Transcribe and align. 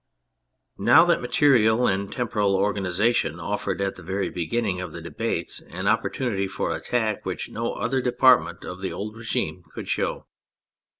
Now, 0.79 1.05
that 1.05 1.21
material 1.21 1.85
and 1.85 2.11
temporal 2.11 2.57
organisa 2.57 3.13
tion 3.13 3.39
offered 3.39 3.81
at 3.81 3.97
the 3.97 4.01
very 4.01 4.31
beginning 4.31 4.81
of 4.81 4.91
the 4.93 4.99
debates 4.99 5.61
an 5.69 5.87
opportunity 5.87 6.47
for 6.47 6.73
attack 6.75 7.23
which 7.23 7.49
no 7.51 7.73
other 7.73 8.01
department 8.01 8.65
of 8.65 8.81
the 8.81 8.91
old 8.91 9.15
regime 9.15 9.61
could 9.75 9.87
show. 9.87 10.25